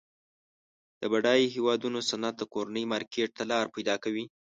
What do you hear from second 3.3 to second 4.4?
ته لار پیداکوي.